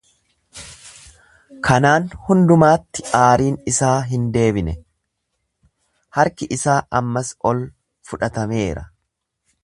Kanaan 1.67 2.07
hundumaatti 2.29 3.03
aariin 3.19 3.59
isaa 3.71 3.93
hin 4.13 4.25
deebine, 4.37 4.73
harki 6.19 6.49
isaa 6.59 6.79
ammas 7.01 7.29
ol 7.51 7.61
fudhatameera. 8.13 8.87